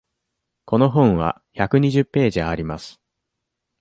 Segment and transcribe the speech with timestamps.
[0.65, 2.99] この本は百二十ページあります。